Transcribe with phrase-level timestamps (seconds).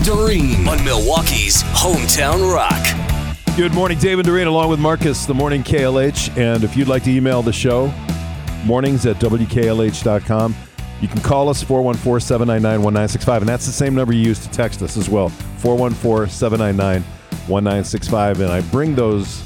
[0.00, 3.56] and Dorene on Milwaukee's Hometown Rock.
[3.56, 6.36] Good morning, David Dorene, along with Marcus, the morning KLH.
[6.38, 7.92] And if you'd like to email the show,
[8.64, 10.54] mornings at WKLH.com.
[11.00, 14.50] You can call us 414 799 1965, and that's the same number you use to
[14.50, 15.28] text us as well
[15.58, 17.02] 414 799
[17.48, 18.40] 1965.
[18.40, 19.42] And I bring those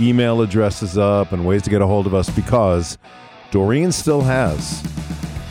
[0.00, 2.98] email addresses up and ways to get a hold of us because
[3.50, 4.82] Dorene still has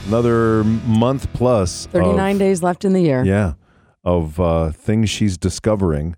[0.07, 3.23] another month 39 of, days left in the year.
[3.23, 3.53] Yeah,
[4.05, 6.15] of uh, things she's discovering.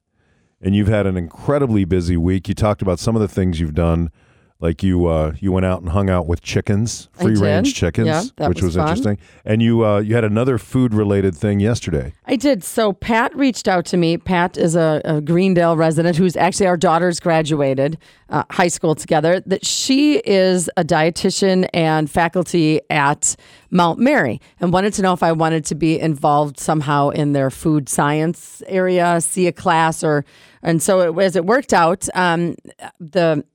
[0.61, 2.47] And you've had an incredibly busy week.
[2.47, 4.11] You talked about some of the things you've done
[4.59, 8.47] like you uh, you went out and hung out with chickens, free range chickens, Yeah,
[8.47, 9.19] which was, was interesting.
[9.45, 12.13] And you uh, you had another food related thing yesterday.
[12.25, 12.63] I did.
[12.63, 14.17] So Pat reached out to me.
[14.17, 19.41] Pat is a, a Greendale resident who's actually our daughters graduated uh, high school together.
[19.41, 23.35] That she is a dietitian and faculty at
[23.69, 27.51] Mount Mary, and wanted to know if I wanted to be involved somehow in their
[27.51, 30.25] food science area, see a class, or
[30.63, 32.55] and so it, as it worked out, um,
[32.99, 33.45] the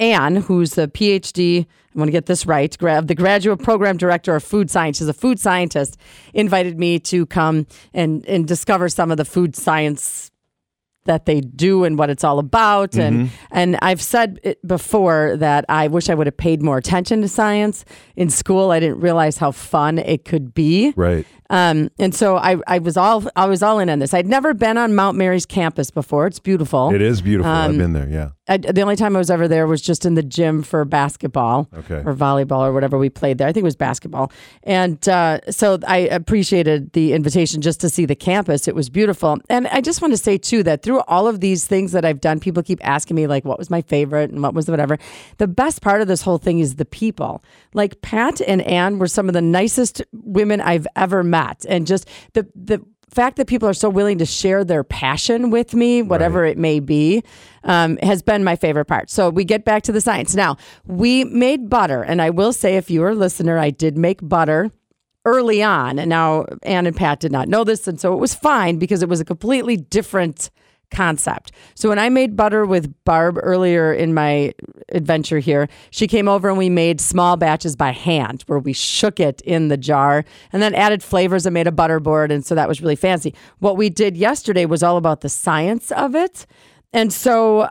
[0.00, 4.34] Anne, who's the PhD, I want to get this right, gra- the graduate program director
[4.34, 5.96] of food science, she's a food scientist,
[6.34, 10.31] invited me to come and, and discover some of the food science
[11.04, 12.94] that they do and what it's all about.
[12.96, 17.20] And and I've said it before that I wish I would have paid more attention
[17.22, 17.84] to science
[18.16, 18.70] in school.
[18.70, 20.92] I didn't realize how fun it could be.
[20.96, 21.26] Right.
[21.50, 24.14] Um, and so I, I was all I was all in on this.
[24.14, 26.26] I'd never been on Mount Mary's campus before.
[26.26, 26.94] It's beautiful.
[26.94, 27.50] It is beautiful.
[27.52, 28.08] Um, I've been there.
[28.08, 28.30] Yeah.
[28.48, 31.68] I, the only time I was ever there was just in the gym for basketball
[31.76, 32.02] Okay.
[32.04, 33.46] or volleyball or whatever we played there.
[33.46, 34.32] I think it was basketball.
[34.64, 38.66] And uh, so I appreciated the invitation just to see the campus.
[38.66, 39.38] It was beautiful.
[39.48, 42.20] And I just want to say, too, that through all of these things that I've
[42.20, 44.98] done, people keep asking me, like, what was my favorite and what was the whatever.
[45.38, 47.42] The best part of this whole thing is the people.
[47.74, 51.64] Like, Pat and Ann were some of the nicest women I've ever met.
[51.68, 55.74] And just the, the, fact that people are so willing to share their passion with
[55.74, 57.22] me, whatever it may be,
[57.64, 59.10] um, has been my favorite part.
[59.10, 60.34] So we get back to the science.
[60.34, 63.96] Now, we made butter, and I will say, if you are a listener, I did
[63.96, 64.70] make butter
[65.24, 65.98] early on.
[65.98, 69.02] And now Ann and Pat did not know this, and so it was fine because
[69.02, 70.50] it was a completely different
[70.92, 71.50] concept.
[71.74, 74.52] So when I made butter with Barb earlier in my
[74.90, 79.18] adventure here, she came over and we made small batches by hand where we shook
[79.18, 82.54] it in the jar and then added flavors and made a butter board and so
[82.54, 83.34] that was really fancy.
[83.58, 86.46] What we did yesterday was all about the science of it.
[86.92, 87.68] And so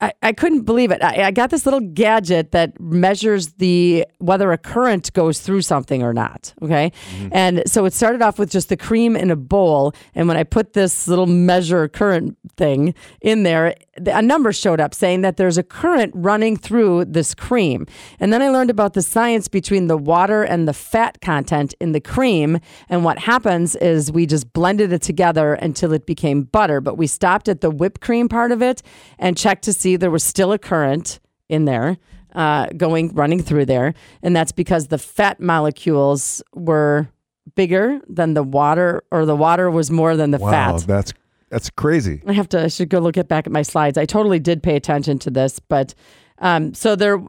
[0.00, 1.02] I, I couldn't believe it.
[1.02, 6.02] I, I got this little gadget that measures the whether a current goes through something
[6.02, 6.52] or not.
[6.60, 7.28] Okay, mm-hmm.
[7.32, 10.42] and so it started off with just the cream in a bowl, and when I
[10.42, 15.36] put this little measure current thing in there, the- a number showed up saying that
[15.36, 17.86] there's a current running through this cream.
[18.20, 21.92] And then I learned about the science between the water and the fat content in
[21.92, 22.58] the cream.
[22.88, 26.80] And what happens is we just blended it together until it became butter.
[26.80, 28.82] But we stopped at the whipped cream part of it
[29.18, 31.96] and checked to see there was still a current in there.
[32.34, 37.08] Uh, going running through there, and that's because the fat molecules were
[37.54, 40.50] bigger than the water, or the water was more than the Wow.
[40.50, 40.84] fat.
[40.88, 41.12] That's
[41.50, 42.22] that's crazy.
[42.26, 42.64] I have to.
[42.64, 43.98] I should go look at back at my slides.
[43.98, 45.94] I totally did pay attention to this, but
[46.38, 47.22] um, so there,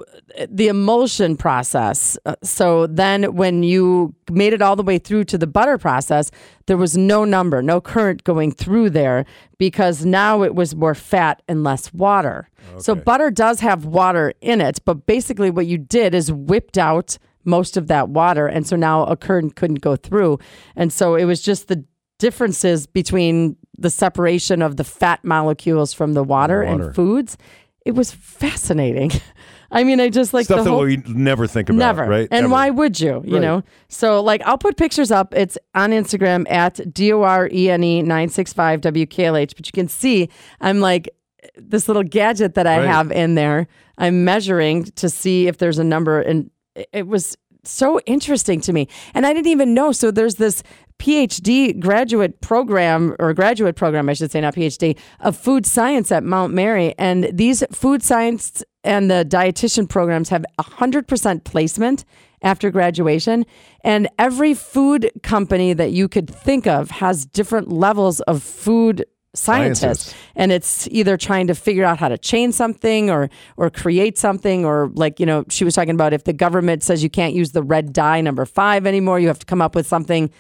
[0.50, 2.18] the emulsion process.
[2.26, 6.32] uh, So then, when you made it all the way through to the butter process,
[6.66, 9.26] there was no number, no current going through there
[9.60, 12.50] because now it was more fat and less water.
[12.80, 17.18] So butter does have water in it, but basically what you did is whipped out
[17.44, 20.40] most of that water, and so now a current couldn't go through,
[20.76, 21.86] and so it was just the
[22.18, 26.86] differences between the separation of the fat molecules from the water, water.
[26.88, 27.38] and foods.
[27.86, 29.12] It was fascinating.
[29.72, 31.78] I mean, I just like Stuff the that we never think about.
[31.80, 32.28] never Right.
[32.32, 32.50] and Ever.
[32.54, 33.42] why would you you Right.
[33.42, 39.66] know so like i'll put pictures up it's on instagram at d-o-r-e-n-e 965 wklh but
[39.68, 40.30] you can see
[40.62, 41.10] i'm like
[41.58, 42.88] this little gadget that i Right.
[42.88, 46.50] have in there i'm measuring to see if there's a number and
[46.94, 47.36] it was
[47.68, 50.64] so interesting to me and i didn't even know so there's this
[51.00, 56.24] PhD graduate program or graduate program, I should say, not PhD, of food science at
[56.24, 56.96] Mount Mary.
[56.98, 62.06] And these food science and the dietitian programs have 100% placement
[62.42, 63.46] after graduation.
[63.84, 69.06] And every food company that you could think of has different levels of food
[69.36, 69.80] scientists.
[69.82, 70.16] Scientists.
[70.36, 74.66] And it's either trying to figure out how to change something or or create something
[74.66, 77.52] or like, you know, she was talking about if the government says you can't use
[77.52, 80.32] the red dye number five anymore, you have to come up with something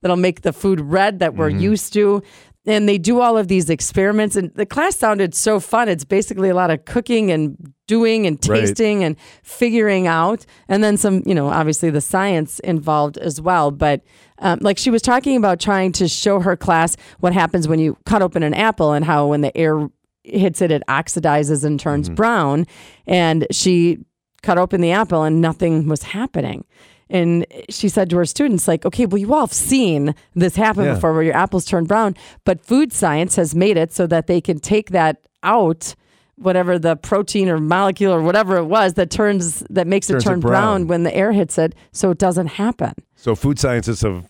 [0.00, 1.60] that'll make the food red that we're mm-hmm.
[1.60, 2.22] used to.
[2.64, 5.88] And they do all of these experiments, and the class sounded so fun.
[5.88, 7.56] It's basically a lot of cooking and
[7.88, 8.60] doing and Right.
[8.60, 13.72] tasting and figuring out, and then some, you know, obviously the science involved as well.
[13.72, 14.02] But
[14.42, 17.96] Um, like she was talking about trying to show her class what happens when you
[18.04, 19.88] cut open an apple and how when the air
[20.24, 22.66] hits it, it oxidizes and turns brown.
[23.06, 23.98] And she
[24.42, 26.64] cut open the apple and nothing was happening.
[27.08, 30.84] And she said to her students, like, okay, well, you all have seen this happen
[30.86, 30.94] Yeah.
[30.94, 34.40] before where your apples turn brown, but food science has made it so that they
[34.40, 35.94] can take that out,
[36.36, 40.26] whatever the protein or molecule or whatever it was that turns, that makes Turns it
[40.26, 40.52] it turn brown.
[40.52, 44.26] brown when the air hits it, so it doesn't happen So food scientists have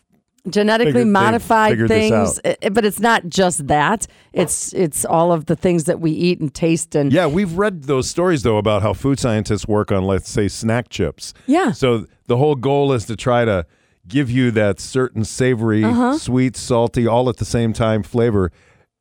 [0.49, 2.57] genetically Figured- modified figured things out.
[2.73, 6.53] but it's not just that it's it's all of the things that we eat and
[6.53, 10.29] taste and Yeah, we've read those stories though about how food scientists work on, let's
[10.29, 11.33] say, snack chips.
[11.47, 11.71] Yeah.
[11.73, 13.67] So the whole goal is to try to
[14.09, 16.19] give you that certain savory, Uh-huh.
[16.19, 18.51] sweet, salty, all at the same time flavor,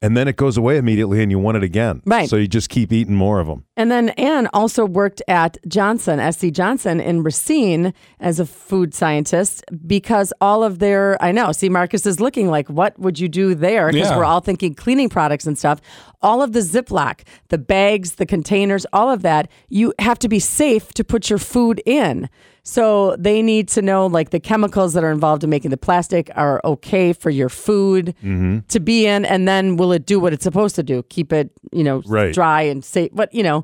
[0.01, 2.01] and then it goes away immediately, and you want it again.
[2.06, 2.30] Right.
[2.30, 3.65] So you just keep eating more of them.
[3.77, 9.63] and then Anne also worked at Johnson, SC Johnson in Racine as a food scientist
[9.88, 13.56] because all of their, I know, see, Marcus is looking like, what would you do
[13.56, 13.92] there?
[13.92, 14.18] Because Yeah.
[14.18, 15.81] we're all thinking cleaning products and stuff.
[16.21, 20.39] All of the Ziploc, the bags, the containers, all of that, you have to be
[20.39, 22.30] safe to put your food in.
[22.63, 26.29] So they need to know like the chemicals that are involved in making the plastic
[26.35, 28.59] are okay for your food Mm-hmm.
[28.67, 31.01] to be in, and then will it do what it's supposed to do?
[31.09, 32.33] Keep it, you know, Right.
[32.33, 33.09] dry and safe.
[33.13, 33.63] But you know,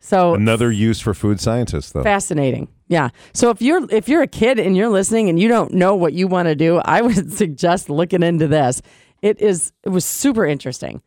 [0.00, 2.02] so Another use for food scientists, though.
[2.02, 2.66] fascinating.
[2.88, 3.10] Yeah.
[3.32, 6.12] So if you're if you're a kid and you're listening and you don't know what
[6.12, 8.82] you want to do, I would suggest looking into this.
[9.22, 11.00] It is it was super interesting.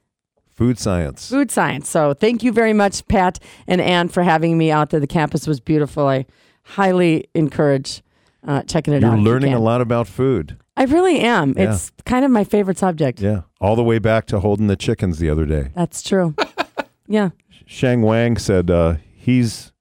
[0.54, 1.30] Food science.
[1.30, 1.90] Food science.
[1.90, 5.02] So thank you very much, Pat and Ann, for having me out there.
[5.02, 6.08] The campus was beautiful.
[6.08, 6.26] I
[6.66, 8.02] highly encourage
[8.46, 9.12] uh, checking it out.
[9.12, 10.58] You're if you learning a lot about food.
[10.78, 11.54] I really am.
[11.56, 11.74] Yeah.
[11.74, 13.22] It's kind of my favorite subject.
[13.22, 13.42] Yeah.
[13.62, 15.70] All the way back to holding the chickens the other day.
[15.74, 16.36] That's true.
[17.08, 17.30] yeah.
[17.66, 19.72] Sheng Wang said uh, he's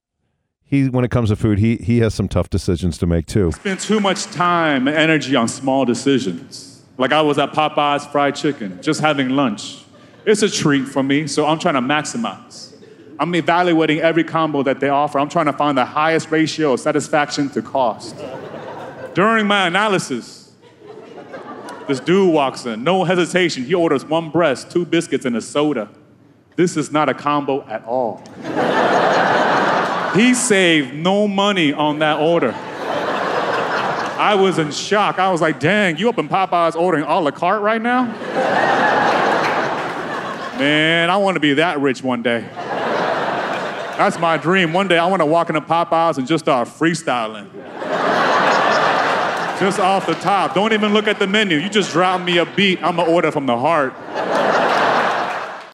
[0.62, 3.52] he when it comes to food, he he has some tough decisions to make too.
[3.52, 6.82] spend too much time and energy on small decisions.
[6.96, 9.84] Like I was at Popeye's Fried Chicken, just having lunch.
[10.24, 12.73] It's a treat for me, so I'm trying to maximize.
[13.18, 15.18] I'm evaluating every combo that they offer.
[15.18, 18.16] I'm trying to find the highest ratio of satisfaction to cost.
[19.14, 20.52] During my analysis,
[21.86, 23.64] this dude walks in, no hesitation.
[23.64, 25.88] He orders one breast, two biscuits, and a soda.
[26.56, 28.22] This is not a combo at all.
[30.14, 32.54] He saved no money on that order.
[34.16, 35.18] I was in shock.
[35.18, 38.04] I was like, dang, you up in Popeye's ordering a la carte right now?
[40.58, 42.48] Man, I want to be that rich one day.
[43.96, 44.72] That's my dream.
[44.72, 47.48] One day I want to walk into Popeyes and just start freestyling.
[49.60, 50.54] just off the top.
[50.54, 51.58] Don't even look at the menu.
[51.58, 53.94] You just drop me a beat, I'm going to order from the heart.